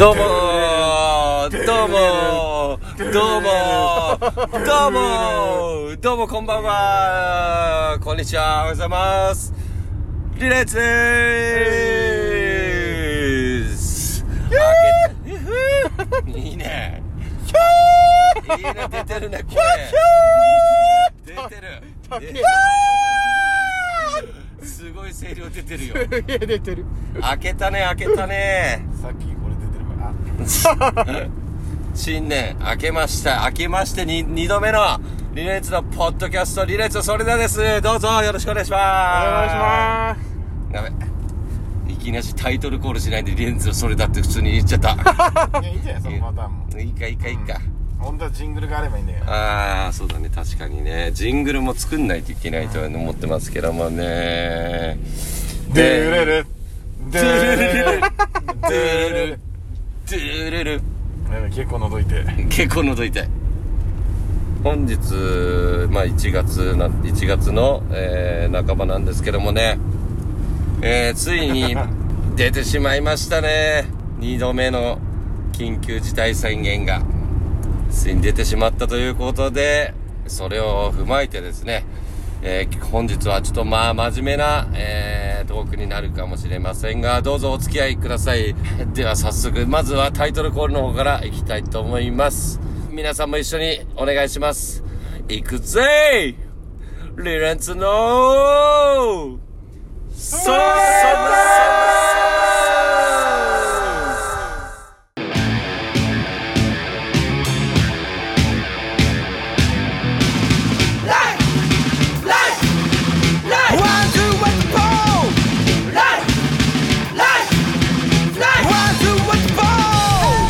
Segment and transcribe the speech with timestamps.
[0.00, 1.66] どうもー。
[1.66, 3.12] どうもー。
[3.12, 4.64] どうもー。
[4.64, 5.96] どうもー。
[5.98, 8.42] どうもこんばんはこんにちは。
[8.42, 9.52] おはようございます。
[10.36, 14.24] リレッツでーす
[16.28, 17.02] いいね。
[18.56, 18.74] いいね。
[18.90, 19.60] 出てるねこれ。
[21.26, 21.82] 出てる。
[22.20, 22.44] 出てる
[24.62, 26.86] すごい声量出てるよ出てる
[27.20, 29.29] 開けたね開けたねさっき
[31.94, 34.98] 新年明けました明けましてに二度目の
[35.34, 37.58] リレーツのポッドキャストリレーツそれではです。
[37.82, 39.28] どうぞよろしくお願いします。
[39.28, 40.16] お願いしま
[40.72, 40.90] や
[41.86, 44.94] べいきなりタイトルコールしないでリレーツそれだって普通に言っちゃった。
[44.94, 44.98] す
[45.62, 46.66] いやいいじゃないそのパターンも。
[46.80, 47.60] いいかいいかいいか、
[47.98, 49.24] 本当はジングルがあればいいんだよ。
[49.26, 51.10] ああそうだね確かにね。
[51.12, 54.98] ジングルも作んないといけないとは思ってますけどもね。
[55.68, 56.46] ドゥルル
[57.10, 60.64] ドドゥルルルゥルルル。
[60.64, 60.80] ドゥルルル
[61.28, 62.24] ドゥルル結構覗いて。
[62.48, 63.28] 結構覗いて。
[64.62, 64.96] 本日、
[65.90, 69.78] まあ、1月な1月の、えー半ばなんですけどもね、
[70.82, 71.76] えーついに
[72.36, 73.86] 出てしまいましたね。
[74.20, 74.98] 2度目の
[75.52, 77.00] 緊急事態宣言が。
[77.90, 79.94] ついに出てしまったということで
[80.28, 81.84] それを踏まえてですね、
[82.42, 88.54] えー本日はちょっとまあ真面目な、えートークになるかもしれませんがどうぞお付き合いください。
[88.94, 92.60] では早速まずはタイトルコールの方から行きたいと思います。
[92.88, 94.84] 皆さんも一緒にお願いします。
[95.28, 96.36] 行くぜ
[97.18, 99.40] リレンツの
[100.12, 100.52] そそ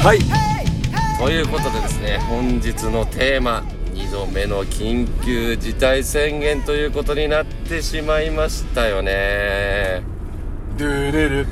[0.03, 0.19] はい。
[1.19, 3.63] ということでですね本日のテーマ
[3.93, 10.03] 2度目の緊急事態宣言ということになってしまいましたよね。
[10.79, 11.51] ドゥルルト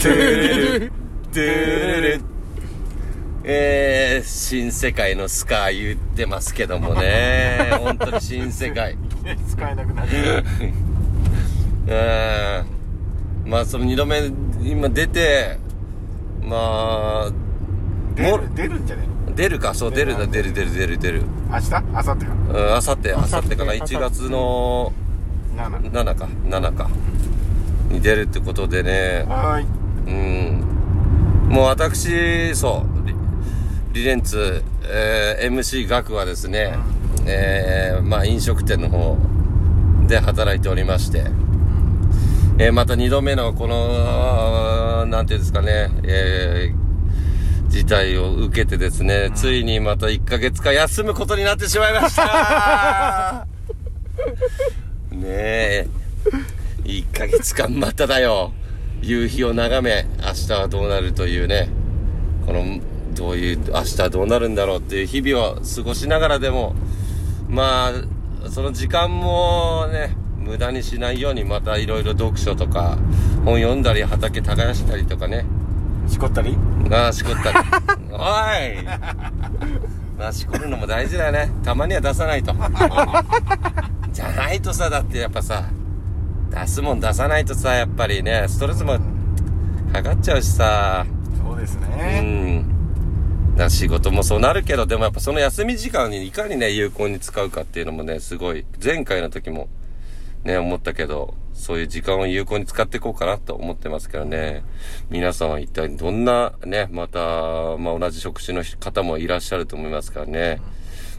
[0.00, 0.92] ゥルル
[1.30, 2.20] トゥルル
[3.44, 7.70] えー、新世界のスカー言ってますけどもね。
[7.78, 8.98] 本当に新世界。
[9.48, 10.44] 使えなくなる。
[11.86, 14.28] う んまあその2度目
[14.64, 15.58] 今出て
[16.42, 17.45] まあも
[18.16, 19.02] 出る出るんじゃね？
[19.36, 21.22] 出るかそう出るだ出る出る出る出る。
[21.50, 21.70] 明日？
[21.92, 22.32] 明後日か。
[22.50, 23.94] うんあさってあさってかな明後日。
[23.96, 24.92] 1月の
[25.56, 26.88] 7 7か7か。
[27.90, 29.24] に出るってことでね。
[29.28, 29.66] はーい。
[30.06, 31.50] うん。
[31.50, 33.14] もう私そうリ
[34.00, 36.74] リレンツ、えー MC ガクはですね、
[37.26, 39.16] えーまあ飲食店の方
[40.08, 41.24] で働いておりまして、
[42.58, 46.85] えーまた2度目のこのなんていうんですかね、えー
[47.76, 53.46] 事態を受けてですね、ついにまた1ヶ月間休むことになってしまいました。
[55.12, 55.88] ねえ。
[56.84, 58.54] 1ヶ月間まただよ。
[59.02, 61.68] 夕日を眺め明日はどうなるというね。
[62.46, 62.80] この
[63.14, 66.74] どういう明日はどうなるんだろうっていう日々を過ごしながらでも
[67.46, 67.92] ま
[68.44, 72.96] あその時間もね無駄にしないようにまたいろいろ読書とか
[73.44, 75.44] 本読んだり畑耕したりとかね
[76.08, 76.56] しこったり？
[76.90, 77.58] ああしこったり。
[78.10, 78.84] おい。
[80.18, 81.50] まあしこるのも大事だよね。
[81.62, 82.54] たまには出さないと。
[84.12, 85.64] じゃないとさだってやっぱさ
[86.50, 88.98] 出すもん出さないとさやっぱりねストレスも
[89.92, 91.04] かかっちゃうしさ。
[91.44, 93.56] そうですうねん。
[93.56, 99.68] だ仕事もそうなるけどでもやっぱその休み時間にいかにね有効に使うかっていうのもねすごい前回の時も
[100.44, 104.62] ね思ったけどそういう時間を有効に使っていこうかなと思ってますけどね。
[105.10, 107.18] 皆さんは一体どんなねまた、
[107.78, 110.60] まあ、同じ職種の方もいらっしゃると思いますからね。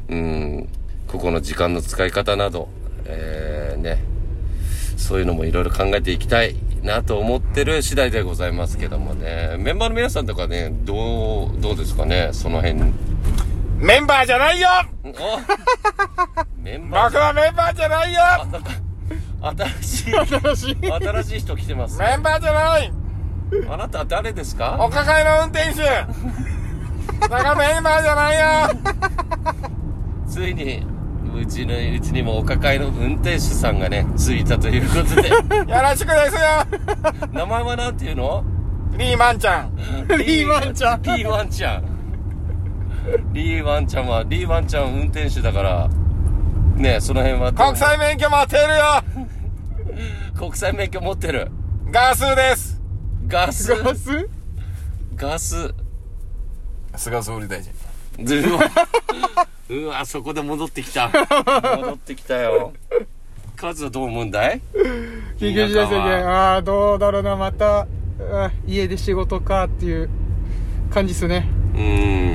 [0.10, 0.70] うん。
[1.08, 2.70] ここの時間の使い方など
[3.06, 3.98] えー、ね。
[4.96, 9.56] そういうのもいろいろ考えていきたいなと思ってる次第でございますけどもね。
[9.60, 12.30] メンバーの皆さんとかね、どう、どうですかね？
[12.32, 12.94] その辺。
[13.78, 14.68] メンバーじゃないよ！
[15.04, 15.12] お
[16.62, 18.20] メンバー僕はメンバーじゃないよ
[19.40, 20.76] 新しい、新しい。
[20.92, 22.00] 新しい人来てます。
[22.00, 22.92] メンバーじゃない。
[23.70, 25.84] あなたは誰ですおか抱えの運転手。
[27.20, 28.76] だからメンバーじゃないよ。
[30.28, 30.86] ついに、
[31.36, 35.30] うちの、うちにもお抱えの運転手さんがね、ついたということで。
[35.30, 35.36] よ
[35.82, 36.66] ろしくですよ。
[37.32, 38.44] 名前はなんていうの？
[38.98, 39.72] リーマンちゃん。
[40.18, 41.02] リーワンちゃん。
[41.04, 41.84] リーワンちゃん。
[43.32, 45.88] リーワンちゃんは、リーワンちゃん運転手だから、
[46.76, 49.17] ねその辺は国際免許持ってるよ
[50.38, 51.50] 国際免許持ってる。
[51.90, 52.80] ガスです。
[53.28, 53.64] ガス、
[53.96, 54.30] ス？
[55.16, 55.74] ガス、
[56.96, 57.74] 菅総理大臣。
[58.20, 58.60] うわ。
[59.70, 61.10] うわそこで戻ってきた。
[61.78, 62.72] 戻ってきたよ。
[63.56, 64.62] カズはどう思うんだい？
[65.40, 66.30] 緊急事態宣言。
[66.30, 67.88] ああどうだろうなまた。
[68.20, 70.10] あ家で仕事かっていう
[70.92, 71.50] 感じっすね。
[71.76, 71.80] う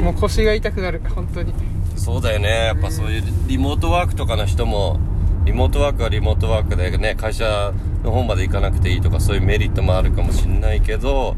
[0.00, 0.04] ん。
[0.04, 1.54] もう腰が痛くなる本当に。
[1.96, 2.48] そうだよね。
[2.66, 4.98] やっぱそういうリモートワークとかの人も
[5.44, 7.72] リモートワークはリモートワークでね会社
[8.02, 11.36] の方まで行かなくていいとかそういうメリットもあるかもしれないけど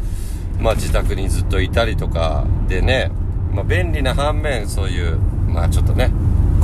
[0.60, 3.10] まあ自宅にずっといたりとかでね、
[3.52, 6.10] まあ、便利な反面そういうまあちょっとね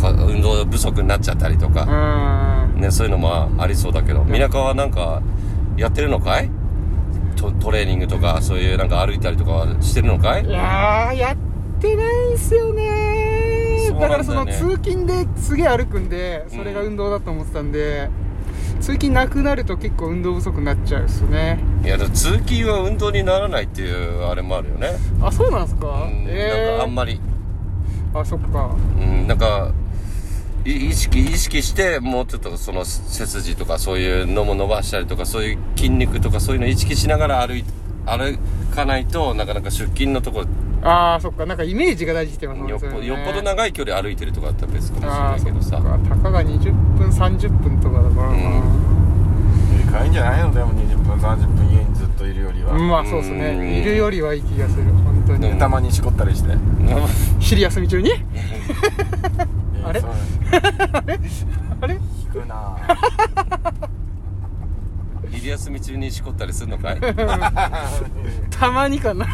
[0.00, 5.22] こ運動不足になっちゃったりとうか、ね、そういうのもありそうだけど皆川はなんか
[5.76, 6.50] やってるのかい？
[7.36, 10.46] トトレーニングとかそういうなんか歩いたりとかしてるのかい？
[10.46, 11.36] いやーやっ
[11.80, 13.90] てないんすよね。
[13.98, 18.08] だからその通勤ですげえ歩くんでそれが運動だと思ってたんで、
[18.80, 21.58] 通勤なくなると結構運動不足になっちゃうっすね。
[21.84, 24.92] いや通勤は運動にならないっていうあれもあるよね。
[25.22, 27.20] あそうなんすか、うんえなんかあんまり、
[28.14, 28.74] あそっか。
[28.98, 29.72] うん、なんか
[30.64, 37.64] い意識意識してもうちょっとその背筋とかそういうのも伸ばしたりとかそういう筋肉とかそういうのを意識しながら歩い
[38.06, 38.38] 歩
[38.74, 40.46] かないとなかなか出勤のところ
[40.82, 41.44] ああそっか。
[41.46, 45.76] なんかイメージが大事ってますもんねぽよっぽど長い距離歩いてるとかだったら別かもしれないけどさ。
[45.78, 46.30] かたか。
[46.30, 50.54] が20分30分とかだからな、いいんじゃないの？
[50.54, 53.38] でも20分30分家にずっといるよりは、まあそうですうん。
[53.38, 56.56] ねいるよりはいい気がする本当に、うんたまにしこったりして。
[57.40, 58.10] 昼休み中に？
[59.84, 60.02] あれ？
[61.80, 61.94] あれ？
[61.94, 62.00] 引
[62.42, 62.76] くな。
[65.30, 67.00] 昼休み中にしこったりするのかい？
[68.50, 69.26] たまにかな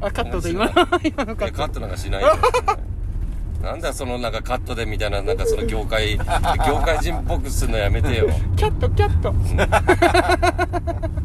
[0.00, 0.72] あカットで今の
[1.02, 1.44] 今のカット。
[1.44, 2.28] いやカットなんかしないよ
[3.62, 6.16] なんだよそのなんかカットでみたいななんかその業界
[6.66, 8.28] 業界人っぽくするのやめてよ。
[8.56, 9.34] キャットキャット。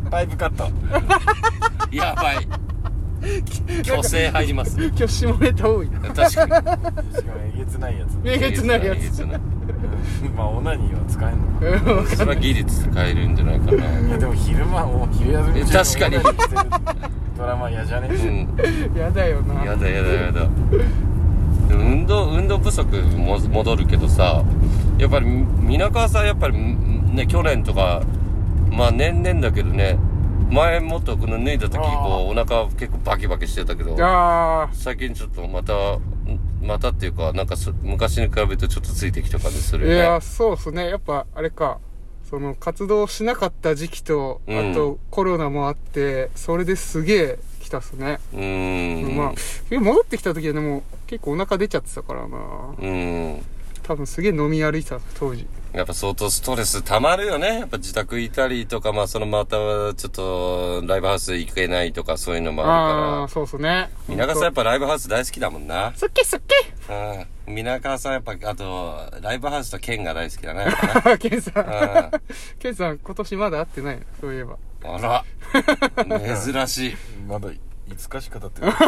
[0.09, 0.69] パイプカット。
[1.91, 2.47] やばい。
[3.85, 4.75] 虚勢入ります。
[4.83, 5.99] 今日下ネタ多いな。
[5.99, 6.33] 確かに。
[6.33, 6.51] しかも
[7.45, 8.19] えげつないやつ。
[8.25, 8.97] えげつないやつ。
[8.97, 9.41] えげつない。
[10.35, 11.91] まあオナニーは使えんのか。
[11.91, 12.07] うん。
[12.07, 14.07] それは技術使えるんじゃないかな。
[14.07, 16.17] いやでも昼間を昼休み中確かに
[17.43, 18.07] オナニーしてるドラマ嫌じゃね？
[18.07, 18.97] うん。
[18.97, 20.47] やだよなやだやだやだ。
[21.69, 24.43] 運動、運動不足も戻るけどさ、
[24.97, 28.01] やっぱり、皆川さんやっぱり、ね、去年とか、
[28.71, 29.97] まあ年々だけどね、
[30.51, 35.73] 前もっとこの脱いだ時、こう、お腹結構バキバキしてたけど、あ最近ちょっとまた、
[36.61, 39.95] またっていうか、なんかそ昔に比べてちょっとついてきた感じすあるよね。
[39.95, 41.79] いやそうっすねやっぱあれか
[42.33, 49.15] その活動しなかった時期と、うんあとコロナもあってそれですげえ来たっすね、うーん。
[49.15, 49.33] まあ
[49.69, 52.37] え戻ってきた時はでも結構お腹出ちゃってたからな
[52.79, 53.45] うん。
[53.83, 57.59] 多分すげえ飲み歩いてた当時やっぱ相当ストレス溜まるよね。
[57.61, 63.89] やっぱ自宅いたりとか、まあそのまたちょっとライブハウス行けないとかそういうのもああるかあそうっすねら。
[64.07, 65.91] 皆川さんやっぱライブハウス大好きだもんな。
[65.95, 66.41] すっけすっ
[67.47, 67.55] うん。
[67.55, 70.65] 皆川さんやっぱ、あと、ライブハウスと剣が大好きだね。
[71.19, 72.11] ケンさんうん
[72.59, 74.03] ケンさん今年まだ会ってないの？
[74.21, 75.25] そういえばあら。
[76.53, 76.95] 珍しい。
[77.27, 77.49] まだ
[77.93, 78.71] 5日しか経ってない。
[78.73, 78.87] 確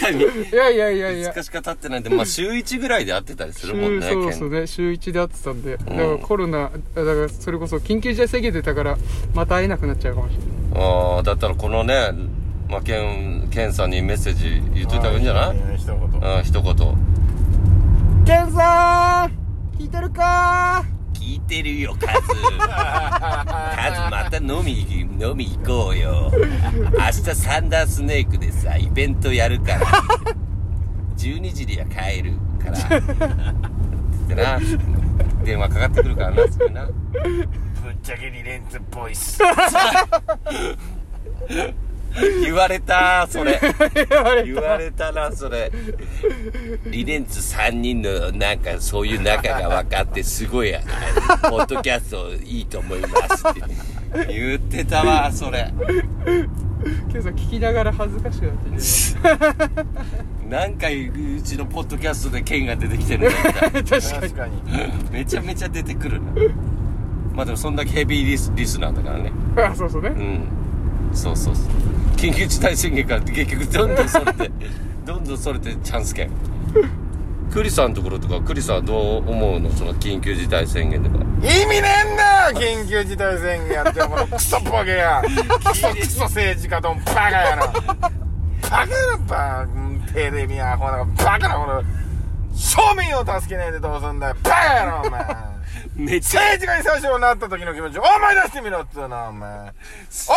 [0.00, 0.22] かに。
[0.22, 1.30] いやいやいやいや。
[1.30, 4.50] 5日しか経ってないんで、まあ週1ぐらいで会ってたりするもんね、週そうっす剣。
[4.50, 4.66] ね。
[4.66, 8.96] 週1で会ってたんで、だからコロナだからそれこそ緊急事態宣言出たから
[9.34, 10.46] また会えなくなっちゃうかもしれない。
[10.84, 12.12] ああ、だったらこのね、
[12.68, 15.56] まあ、ケン、ケンさんにメッセージ言っといた方がいいんじゃない？
[15.56, 15.96] いや一言。
[15.98, 16.74] うん、一言。
[18.24, 20.84] ケンさん聞いてるか
[21.32, 22.28] 聞いてるよ、カズ。
[22.60, 24.82] カズ、また飲み、
[25.18, 26.30] 飲み行こうよ。
[26.34, 29.86] 明日サンダースネークでさ、イベントやるから。
[31.16, 32.98] 12時には帰るから。
[32.98, 33.02] っ
[34.28, 34.60] てな。
[35.42, 36.84] 電話かかってくるからな、それな。
[36.84, 36.92] ぶっ
[38.02, 39.40] ちゃけリレンツボイス
[42.42, 43.58] 言われた、それ。
[44.44, 45.12] 言われた。
[45.12, 45.70] な、それ。
[46.86, 50.80] リレンツ3人の、なんか、そういう仲が分かって、すごい、あ
[51.48, 53.62] ポッドキャストいいと思いますって。
[54.28, 55.72] 言ってたわ、それ。
[57.12, 59.18] ケンさん聞きながら恥ずかしくなってきて
[60.50, 64.20] 何回うちのポッドキャストで剣が出てきてるんだみたいな確かに。
[64.20, 65.10] 確かに。
[65.12, 66.20] めちゃめちゃ出てくる。
[66.20, 66.32] な
[67.34, 69.32] まあでもそんだけヘビーリスリスナーだからね。
[69.56, 70.08] あそうそうね。
[70.08, 70.62] うん。
[71.14, 71.64] そうそうそう
[72.22, 74.50] 緊急事態宣言から結局どんどんそれて
[75.04, 76.30] どんどんそれてチャンス券
[77.50, 79.70] クリさんのところとかクリさんはどう思うの？
[79.72, 81.16] その緊急事態宣言とか。
[81.16, 82.56] 意味ねえんだよ！
[82.56, 85.20] 緊急事態宣言やってこのクソボケや
[85.64, 89.66] クソクソ政治家どんバカやなバカなバ
[90.14, 91.82] テレビアホなバカなこの
[92.54, 95.51] 庶民を助けないでどうすんだよバカやろお前。
[95.94, 99.50] めっちゃ政治家に最初なった時の気持ちを思い出してみろっつうな、お前。
[99.50, 99.62] お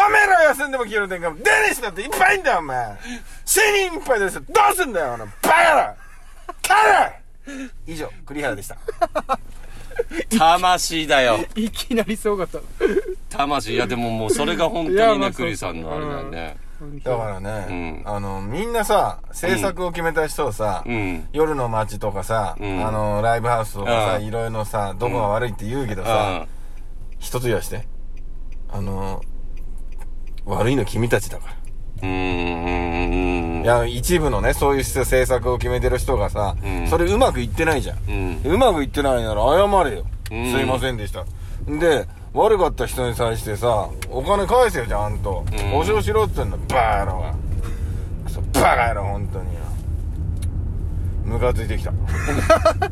[0.09, 2.97] めえら休んでも消える天下も出ねえ人だっていっぱいいんだよ、お前。
[3.45, 4.43] 死人いっぱいですよ。
[4.49, 5.95] どうすんだよ、あの、バカだ
[6.61, 6.69] 帰
[7.87, 8.77] れ以上、栗原でした。
[10.37, 12.59] 魂だよいきなりすごかった
[13.29, 16.57] 魂いやでももうそれが本当にねクリさんのあれだよね
[17.03, 18.11] だからね、うん。
[18.11, 21.27] あの、みんなさ、制作を決めた人をさ、うん。
[21.33, 22.85] 夜の街とかさ、うん。
[22.85, 26.45] あの、ライブハウスとかさ、うんいろいろさ、どこが悪いって言うけどさ、
[27.19, 27.87] 一つ言わして。
[28.69, 29.21] あの、
[30.45, 31.55] 悪いの君たちだから。
[32.03, 33.63] うんうーん。
[33.63, 36.87] いや、一部のね、そういう政策を決めてる人がさ、うん。
[36.87, 37.97] それうまくいってないじゃん。
[38.07, 38.41] うん。
[38.53, 40.05] うまくいってないなら謝れよ。
[40.31, 40.51] うん。
[40.51, 41.25] すいませんでした。
[41.67, 45.45] で、悪かった人に対してさ、お金返せよ、ちゃんと。
[45.51, 47.33] うん保証しろって言うんだ、バー野郎が。
[48.53, 49.61] バカ野郎、本当によ。
[51.23, 51.91] ムカついてきた。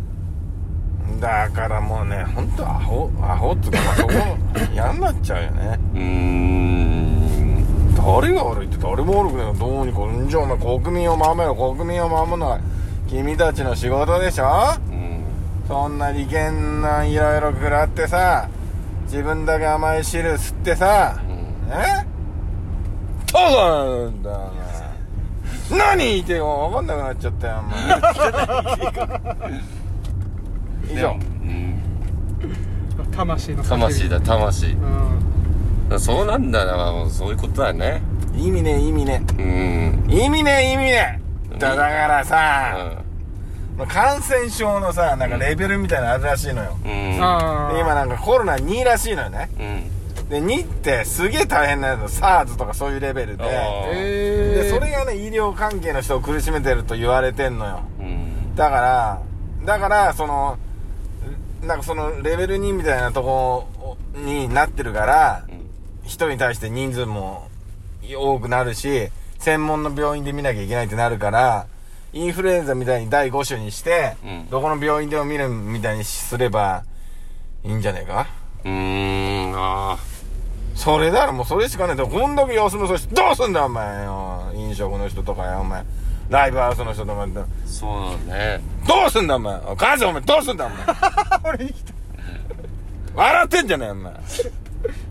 [1.19, 4.11] だからもうね、ほんとアホ、アホっつうか、まあそこ、
[4.73, 5.79] 嫌になっちゃうよね。
[5.93, 12.59] うーん誰が悪いって誰も悪くないどうにかんじゃお前国民を守る国民を守るのが
[13.07, 14.75] 君たちの仕事でしょ？
[14.89, 15.23] うん
[15.69, 18.49] そんな利権ないろいろ食らってさ
[19.13, 21.15] 自分だけ甘い汁吸ってさ
[21.69, 22.03] え？
[23.31, 24.51] どうなんだよ
[25.71, 25.77] お前。
[25.77, 27.63] 何言いてよ分かんなくなっちゃったよお
[30.89, 30.97] 前。
[30.97, 31.11] 以上。
[31.11, 31.13] う
[31.45, 31.79] ん。
[33.15, 34.75] 魂の魂だ魂。
[35.91, 35.99] うん。
[35.99, 38.01] そうなんだなそういうことだよね。
[38.35, 40.05] 意味ね意味ねうん。
[40.09, 41.21] 意味ね意味ね
[41.59, 43.02] だだからさ、う
[43.77, 46.75] まあ感染症のさなんかレベルみたいなのあるらしいのよ、ん。
[46.75, 49.49] うんで今なんかコロナ2らしいのよね。
[49.59, 50.29] うん。
[50.29, 53.43] で2ってすげえ大変なやつ SARS とかそういうレベルで。
[53.43, 57.81] でそれがね医療関係の人を苦しめてると言われてんのよ。
[57.99, 58.55] うん。
[58.55, 59.21] だから
[59.65, 60.57] だからその
[61.63, 65.45] なんかそのレベル2みたいなとこになってるから
[66.03, 67.47] 人に対して人数も
[68.15, 71.67] 多くなるし専門の病院で見なきゃいけないってなるから
[72.13, 76.83] インフルエンザみたいに第5種にして、うんどこの病院でも見るみたいにすれば
[77.63, 78.27] いいんじゃねえか？
[78.63, 79.97] うーんあ
[80.75, 81.95] それだろ、もうそれしかねえ。
[81.95, 84.51] でこんだけ休むそして、どうすんだよ、お前よ。
[84.55, 85.83] 飲食の人とかよ、お前。
[86.29, 87.39] ライブハウスの人とかって。
[87.39, 89.55] あそうだねどうすんだ、お前。
[89.67, 90.77] お母さん、お前、どうすんだ、お前。
[91.55, 91.93] 俺に来た
[93.15, 94.13] 笑ってんじゃねえ、お前。
[94.25, 94.51] すい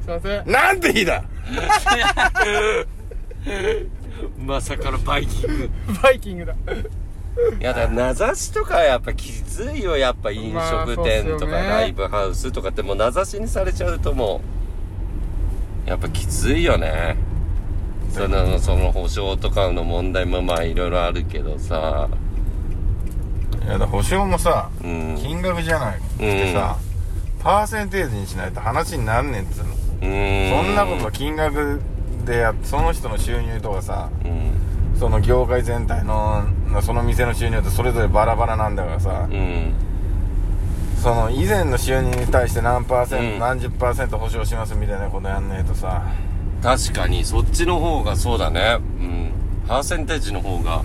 [0.08, 1.22] ませんなんて日だ。
[4.38, 5.70] まさかのバイキング。
[6.02, 6.54] バイキングだ。
[7.58, 14.42] いやだ名指しとかやっぱきついよやっぱ飲食店とかライブハウスとかってもう名指しにされちゃうとも
[15.86, 15.88] う。
[15.88, 17.16] やっぱきついよね。
[18.10, 22.08] そのその保証とかの問題もまあいろいろあるけどさ。
[23.64, 25.16] いやだ、保証もさ、うん。
[25.16, 25.98] 金額じゃない。
[25.98, 26.76] ってさ、
[27.40, 29.74] パーセンテージにしないと話になんねんっつうの。
[30.00, 31.80] そんなことは金額
[32.24, 34.98] でその人の収入とかさ、うん。
[34.98, 36.44] その業界全体の、
[36.82, 39.72] その店の収入ってそれぞれバラバラなんだからさ、うん。
[41.02, 43.38] その以前の収入に対して何パーセント、うん。
[43.40, 46.02] 何十パーセント保証しますみたいなことやんねえとさ。
[46.62, 48.78] 確かにそっちの方がそうだね。
[49.00, 49.32] うん。
[49.66, 50.82] パーセンテージの方が。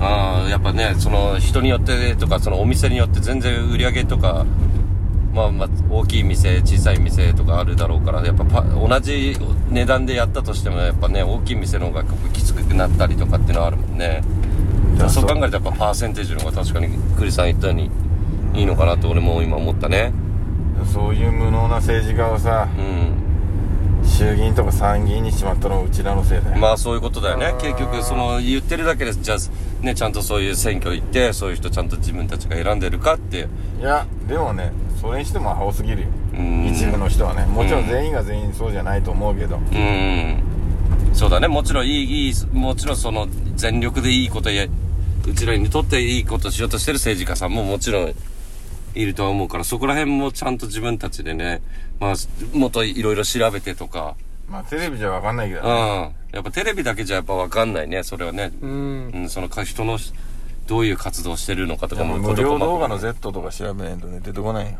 [0.00, 4.46] ああやっぱねその人によってとかそのお店によって全然売り上げとか
[5.38, 9.36] まあまあ大きい店小さい店とかあるだろうからやっぱパ同じ
[9.70, 14.22] 値段でやったとしてもやっぱね大きい店の方がきつくなったりとかっていうのはあるもんね。
[15.08, 15.26] そう。
[15.26, 17.90] 考えるとやっぱパーセンテージの方が確かに栗さん言ったように
[18.54, 20.12] いいのかなと俺も今思ったね。
[20.92, 23.28] そういう無能な政治家をさうん。
[24.04, 27.54] 衆議院とか参議院にしまったのはうちらのせいだよ、まあそういうことだよね。
[27.60, 33.48] 結局その言ってるだけでじゃあねちゃんとそういう選挙行ってそういう人ちゃんと自分たちが選んでるかって。
[33.80, 36.08] いやでもねそれにしてもアホすぎるよ。
[36.34, 36.66] うん。
[36.66, 37.44] 一部の人はね。
[37.46, 40.42] もちろん全員が全員そうじゃないと思うけど、うん。
[41.14, 41.48] そうだね。
[41.48, 44.66] もちろんいいいいもちろんその全力でいいことや
[45.28, 48.14] うちらにとっていいことしようとしてる政治家さんももちろん
[48.94, 51.60] いるとは思うからそこら辺もちゃんと自分たちでね
[52.00, 52.14] まあ
[52.56, 54.14] もっといろいろ調べてとか。
[54.48, 55.66] まあテレビじゃ分かんないけどうん。
[55.66, 58.52] ね、やっぱテレビだけじゃやっぱ分かんないねそれはね。
[58.62, 59.10] うん。
[59.14, 59.98] うんそのか人の
[60.68, 64.72] どういう活動してるのかとかも無料動画の Z とか調べないとね出てこないよ。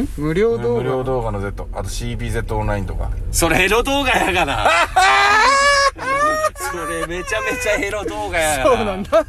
[0.00, 0.08] ん？
[0.16, 3.10] 無料動画無料動画の Z あと CBZ オンラインとか。
[3.30, 4.66] それエロ動画やがな。
[6.72, 8.76] それめちゃめちゃエロ動画やがな。
[8.76, 9.26] そうなんだ。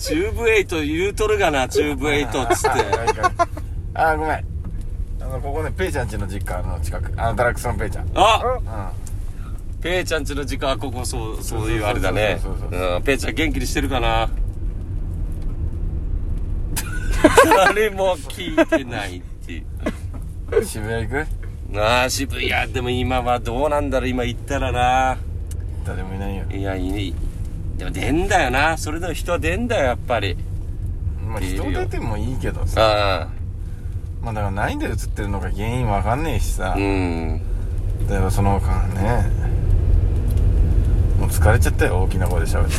[0.00, 2.68] チューブエイト言うとるがなチューブエイトっつって。
[3.94, 4.44] ああごめん。
[5.20, 7.12] あのここねペイちゃん家の実家の近く。
[7.16, 8.10] あのダラックスのペイちゃん。
[8.16, 9.01] あうん
[9.82, 12.40] ペイちゃんちの時間はここそうそういうあれだね
[13.04, 14.30] ペイちゃん元気にしてるかな？
[17.44, 20.64] 誰も聞いてないっていう。
[20.64, 21.24] 渋谷行
[21.72, 21.78] く？
[21.78, 25.18] ああ、渋谷、でも今はどうなんだろう、今行ったらな。
[25.84, 27.14] 誰もいないよいや、いい。
[27.76, 28.76] でも出んだよな。
[28.76, 30.36] それでも人は出んだよ、やっぱり。
[31.26, 33.28] まあ人出てもいいけどさあ
[34.22, 36.76] まあだから何で映ってるのか原因わかんねえしさあ。
[36.76, 37.40] うん。
[38.06, 39.30] だからその間ね
[41.32, 42.78] 疲れちゃったよ大きな声で喋って。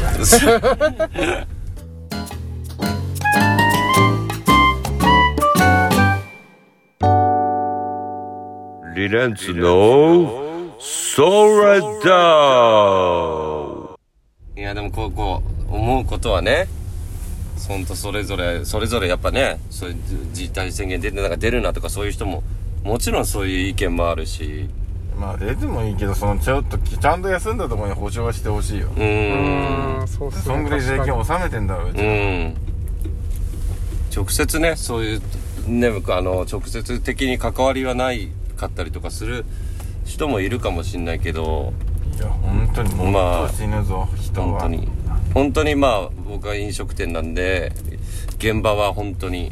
[7.00, 11.82] たリレンツのソーラ
[14.56, 15.42] ダいやでもこうこ
[15.72, 16.68] う思うことはね
[17.68, 19.96] ほんとそれぞれそれぞれやっぱねそういう
[20.30, 22.44] 自治体宣言出てなんか出るなとかそういう人も
[22.84, 24.70] もちろんそういう意見もあるし
[25.20, 28.88] まあ出てもいいけどそのちょっとちゃんと休んだところに保証はしてほしいよ。
[28.96, 30.00] うーん。
[30.00, 30.42] うんそうっすね。
[30.44, 32.56] そんぐらい税金納めてんだろうちうん。
[34.16, 35.22] 直接ねそういう
[35.68, 39.46] ねあの直接的に関わりはないかったりとかする
[40.06, 41.74] 人もいるかもしんないけど。
[42.16, 44.48] いや本当にもまあっと死ぬぞ、人は。
[44.48, 44.88] 本当に。
[45.34, 47.72] 本当にまあ僕は飲食店なんで
[48.38, 49.52] 現場は本当に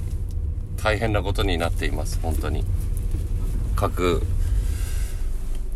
[0.77, 2.63] 大変なことになっています本当に。
[3.75, 4.21] 各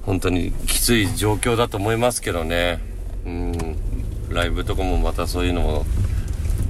[0.06, 2.80] 本当にきつい状況だと思いますけどね。
[3.26, 3.76] うん。
[4.30, 5.86] ライブとかもまたそういうのも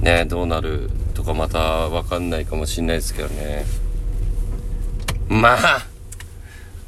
[0.00, 3.64] ねどうなるとかまたわかんないかもしんないですけどね。
[5.28, 5.86] まあ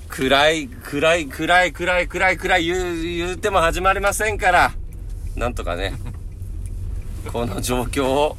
[0.08, 4.72] 暗い暗い暗い暗い暗い暗い言う言うても始まりませんから。
[5.36, 5.94] なんとかね。
[7.32, 8.36] この状況を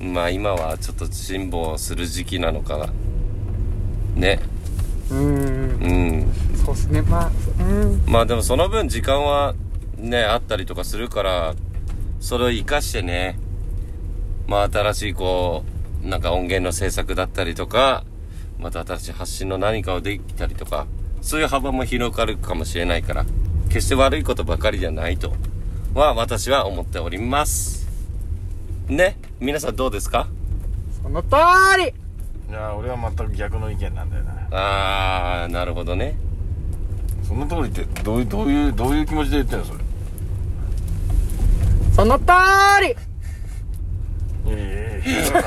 [0.00, 2.92] まあ今はちょっと辛抱する時期なのかな。
[4.16, 4.40] ね。
[5.10, 5.18] うん。
[5.18, 7.02] うんそうっすね。
[7.02, 8.02] まあうん。
[8.06, 9.54] まあでもその分時間は
[9.96, 11.54] ねあったりとかするから
[12.20, 13.38] それを活かしてね
[14.46, 15.64] まあ新しいこ
[16.04, 18.04] うなんか音源の制作だったりとか
[18.58, 20.86] また新しい発信の何かをできたりとか
[21.20, 23.24] そういう幅も広がるかもしれないから
[23.68, 25.32] 決して悪いことばかりじゃないと
[25.94, 27.88] は私は思っております。
[28.88, 29.16] ね？
[29.40, 30.26] 皆さんどうですか？
[31.02, 31.28] その通
[31.78, 31.92] り。
[32.50, 34.48] いや俺は全く逆の意見なんだよな。
[34.50, 36.16] あーなるほどね。
[36.30, 36.31] そ
[37.44, 39.78] の通りってどういうどういうどういう気持ちで言ってんのそれ？
[41.94, 42.24] その通
[42.82, 44.52] り！
[44.52, 45.42] いやいやいや。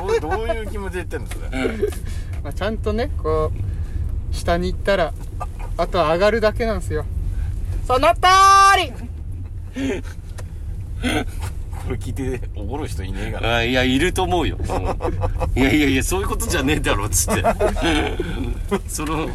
[0.00, 1.48] どうどういう気持ちで言ってんのそれ？
[2.42, 5.12] まあ、ちゃんとねこう下に行ったら
[5.76, 7.04] あとは上がるだけなんですよ。
[7.86, 8.20] その通
[8.78, 10.02] り！
[11.86, 14.56] これ聞いて怒る人いねえかなあいや、いると思うよ。
[14.58, 14.62] う
[15.56, 17.44] んいやいやいや、そういうことじゃねえだろ、つって。
[18.88, 19.28] その、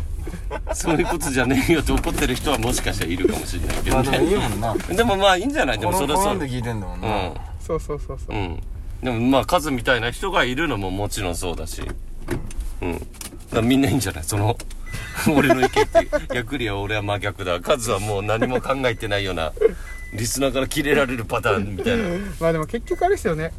[0.74, 4.38] そういうことじゃねえよって怒ってる人はもしかしたらいるかもしれないけどまあでもいいね。
[4.38, 5.80] もんなでもまあいいんじゃない？
[5.80, 6.40] でもそれはそう。
[6.40, 8.38] で聞いてんだもんうな、そうそうそうそう、ん。
[8.38, 8.60] うん。
[9.04, 11.82] でもまあ数みたいな人がいるのももちろんそうだし。
[12.82, 13.08] うん。
[13.54, 14.24] だみんないいんじゃない？
[14.24, 14.58] その、
[15.36, 17.60] 俺の意見って、逆には俺は真逆だ。
[17.60, 19.52] 数はもう何も考えてないような、
[20.14, 22.04] リスナーからキレられるパターンみたいな。
[22.40, 23.52] まあでも結局あれですよね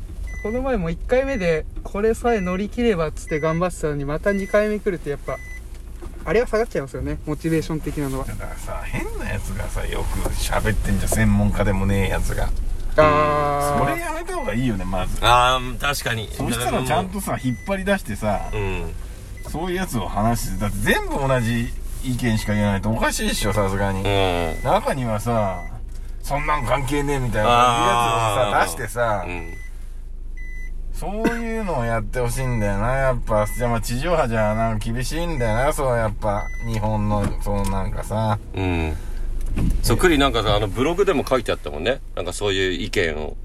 [0.43, 5.37] この前も1回目でこれさえ乗り切ればっつって頑張ってたのにまた2回目来るってやっぱ
[6.25, 7.19] あれは下がっちゃいますよね。
[7.27, 8.25] モチベーション的なのは。
[8.25, 12.51] だからさ変なやつがさよく喋ってんじゃん専門家でもねえやつが。
[12.97, 15.25] あそれやめた方がいいよねまず。
[15.25, 16.29] ああ、確かに。
[16.33, 18.95] そしたらちゃんとさ引っ張り出してさうん。
[19.49, 21.69] そういうやつを話してだって全部同じ
[22.05, 24.01] 意見しか言えないとおかしいっしょさすがに。
[24.01, 24.63] うん。
[24.65, 25.61] 中にはさ
[26.23, 29.55] そんなん関係ねえみたいなやつをさ出してさうん。
[31.03, 38.97] そういうのをやってほしいんだよなやっぱじゃあまあ地上波じゃなんか厳しいんだよなそうやっぱ日本のそのなんかさうん。
[39.83, 42.01] そっくりなんかさ、あの、ブログでも書いてあったもんね。
[42.15, 43.37] なんかそういう意見を。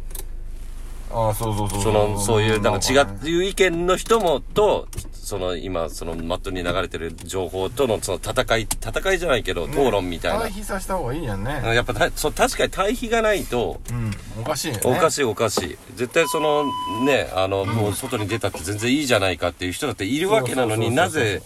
[1.12, 1.82] ああそうそうそう。
[1.84, 10.40] その、そういう、なんか違ねう意見の人も、と、その、今、その、マットに流れてる情報との、その、戦い、戦いじゃないけど、討論みたいな。
[10.42, 14.82] 対比させた方がいいじゃんねやっぱた、そう、確かに対比がないと、うんおかしいよね。
[14.86, 15.78] おかしいおかしい。
[15.96, 16.66] 絶対その、
[17.06, 21.42] ね、あの、もう外に出たって全然いいじゃないかっていう人だっているわけなのになぜ、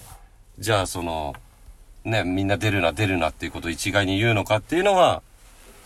[0.60, 1.36] じゃあその、
[2.04, 5.22] ね、みんな出るな出るなっていうことを一概に言うのかっていうのは、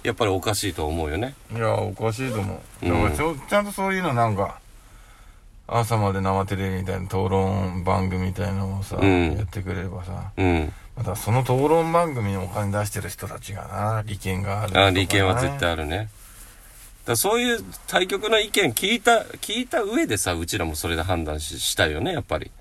[0.06, 1.36] やっぱりおかしいと思うよね。
[1.54, 4.60] いやおかしいと思ううんだからちょちゃんとそういうのなんか
[5.68, 10.74] 朝まで生テレビみたいな討論番組みたいなのをさ、うんやってくれればさうん。
[10.96, 16.10] またその討論番組にお金出してる人たちがな利権があるとかなあ利権は絶対あるね。
[17.06, 22.52] だそういう対局の意見聞いた、聞いた上でさ、うちらもそれで判断ししたいよね、やっぱり。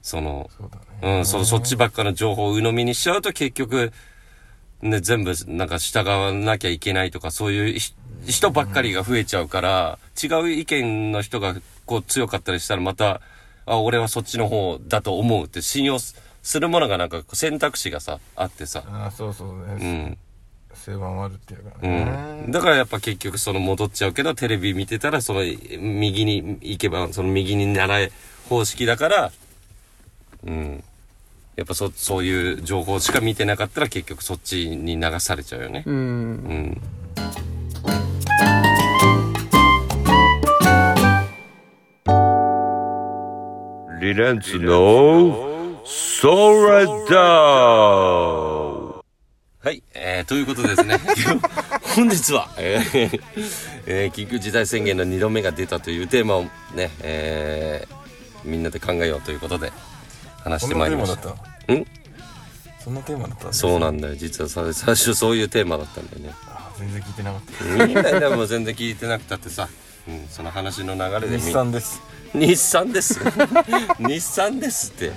[0.00, 0.76] その、そうだ
[1.08, 3.92] ねうん、そそっちばっかの情報を鵜呑みにしちゃうと結局、
[4.82, 7.94] ね、全部なんか従わなきゃいけないとか、そういうひ
[8.26, 11.54] 人ばっかりが増えちゃうから、違う意見の人が
[11.86, 13.20] こう強かったりしたらまた、
[13.66, 18.84] あ、俺はそっちの方だと思うって信用すするものがなんか選択肢がさ、あってさ。
[18.86, 20.18] ああそうそううねん。
[20.74, 22.50] 狭まるっていうかうねん。
[22.50, 28.12] だからやっぱ結局その戻っちゃうけど、テレビ見てたらその右に行けば、その右に習え
[28.48, 29.32] 方式だから、
[30.46, 30.84] うん。
[31.56, 35.84] やっぱそ、そういう情報しか見てなかったら結局そっちに流されちゃうよね。
[35.86, 35.94] うん。
[35.94, 36.80] うん。
[44.00, 47.20] リレンツのソラダ
[49.64, 50.98] はい、えー、ということでですね、
[51.96, 53.20] 本日は、えー
[53.86, 56.42] えー緊急事態宣言の2度目が出たというテーマを
[56.74, 57.94] ね、えー
[58.44, 59.72] みんなで考えようということで
[60.44, 61.30] 話してまいりました。
[61.30, 61.86] マだったん？
[62.78, 64.14] そんなテーマだったそうなんだよ。
[64.14, 66.34] 実はさ最初そういうテーマだったんだよね。
[66.46, 69.68] あ全然聞いてなかったいいんだよ、でも全然聞いてなくたってさ、
[70.06, 72.02] うん、その話の流れでみ日産です
[72.34, 73.20] 日産です。
[74.00, 75.12] 日産ですって。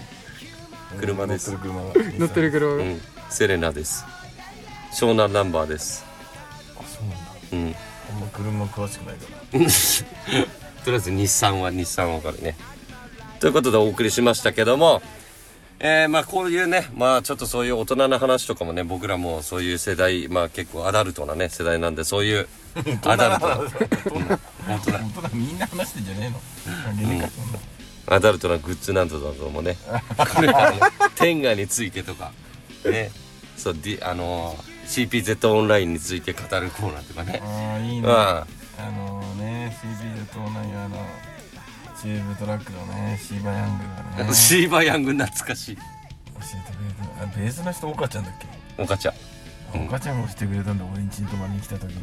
[1.00, 4.06] 車です乗ってる車が 乗ってる車がうん、セレナです。
[4.94, 6.06] 湘南ナンバーです。
[6.80, 7.76] あそうなんだうん。
[8.16, 9.60] あんま車詳しくないから
[10.86, 12.56] とりあえず日産は日産わかるね。
[13.40, 15.02] ということでお送りしましたけども、
[15.80, 22.48] えー、まあこういうね、まあちょっとそういう大人な話とかもね、僕らもそういう世代、まあ結構アダルトなね、世代なんで、そういう
[23.06, 23.48] アダルト。
[23.48, 23.68] な、うん。
[23.68, 26.42] 大人、本当だみんな話してんじゃねえの？
[26.84, 27.60] 関係ねえかそんな
[28.16, 29.78] アダルトなグッズなんだともね、
[30.36, 30.80] これあの、
[31.16, 32.32] 天下についてとか、
[32.86, 33.12] ね、
[33.56, 37.42] そう、あのー、CPZ オンラインについて語るコーナーとかね。
[37.44, 38.08] ああいいね。
[38.10, 38.48] あ。
[38.80, 40.98] あのね CB と同じあの
[42.02, 43.84] チューブトラックのねシーバヤング
[44.18, 44.30] がね。
[44.30, 45.78] 教 シーバーヤング懐かしい。
[45.78, 47.24] えてくれた。
[47.24, 48.48] あベースの人岡ちゃんだっけ？
[48.82, 49.86] おかちゃん。
[49.86, 51.94] 岡ちゃんがしてくれたんだ俺んちに泊まりに来た時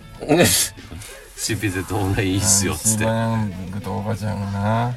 [1.37, 2.89] CPZ オ ンラインいいっすよ、つって。
[2.91, 3.13] シーバ。
[3.13, 4.95] ヤングと岡ちゃんがな。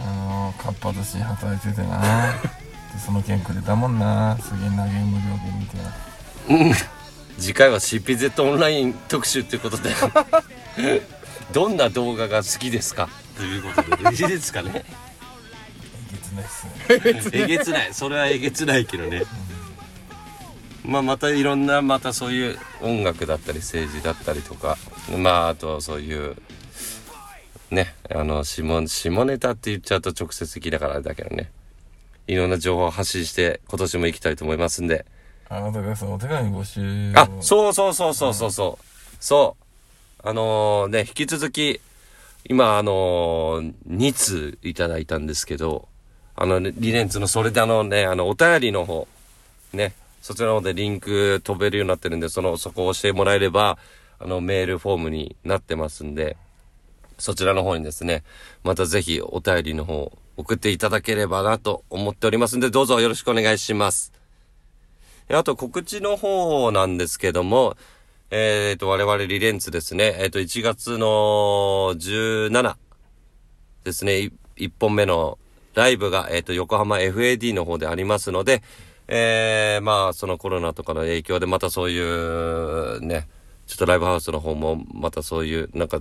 [0.00, 1.98] あのかっぱ寿司働いててな。
[2.94, 4.38] でその件くれたもんな。
[4.40, 5.78] すげえ投げ無料券みた
[6.64, 6.76] いな
[7.38, 9.92] 次回は CPZ オンライン特集ということで。
[11.52, 13.08] どんな動画が好きですか？
[13.38, 14.84] ということでいいですかね。
[16.10, 16.48] えげつないっ
[17.22, 17.40] すね。
[17.40, 17.94] えげつない。
[17.94, 19.22] それはえげつないけどね。
[20.84, 24.76] まあまたいろんなまたそういう音楽だったり政治だったりとか。
[25.16, 26.36] まああとそういう
[27.70, 31.50] ねあの下下ネタって言っちゃうと直接的だからあれだけどね。
[32.26, 35.06] いろんな情報を発信して今年も行きたいと思いますんで。
[35.48, 38.84] あなたがさお手紙募集あ、そうそうそうそうそうそう。
[39.20, 39.64] そう。
[40.28, 41.80] あのね、引き続き、
[42.48, 45.86] 今、あのー、2通いただいたんですけど、
[46.34, 49.06] あの、リレンツのそれであのね、あの、お便りの方、
[49.74, 53.76] ね、そちらの方でリンク飛べるようになってるんで、その、そこを押してもらえれば、
[54.18, 56.38] あの、メールフォームになってますんで、
[57.18, 58.24] そちらの方にですね、
[58.64, 64.12] またぜひお便りの方送っていただければなと思っておりますんで、どうぞよろしくお願いします。
[65.30, 67.76] あと告知の方なんですけども、
[68.30, 71.06] えっ、と、我々リレンツですね、えっ、と、1月の
[71.96, 72.76] 17
[73.84, 75.38] ですね、1本目の
[75.74, 78.62] ライブが、えっ、と、横浜 FAD の方でありますので、
[79.08, 83.26] えー、まあ、そのコロナとかの影響で、またそういう、ね、
[83.66, 86.00] ちょっとライブハウスの方も、またそういう、なんか、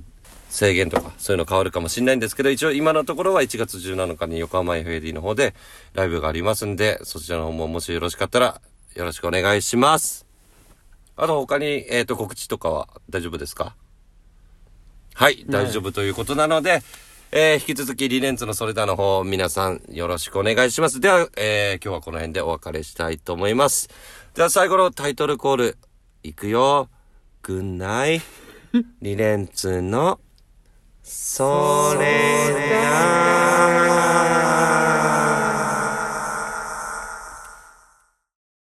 [0.49, 5.55] 制限とか、そういうの変わるかもしれないんですけど、一応今のところは1月17日に横浜 FAD の方で
[5.93, 8.61] ライブがありますんで、そちらの方ももしよろしかったら、
[8.95, 10.26] よろしくお願いします。
[11.17, 13.75] あと他に、えっ、と、告知とかは大丈夫ですか？
[15.15, 16.83] はい、大丈夫ということなので、
[17.31, 20.99] えー引き続きリレンツのソレダの方、皆さんよろしくお願いします。
[21.01, 23.89] では、えー今日はこの辺でお別れしたいと思います。
[24.35, 25.77] では最後のタイトルコール、
[26.23, 26.87] いくよ。
[27.41, 28.21] グンナイ。
[29.01, 30.19] リレンツの、
[31.01, 33.46] それだ